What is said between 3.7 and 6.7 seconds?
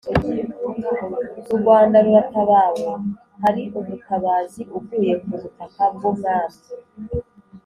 umutabazi uguye kubutaka bwumwami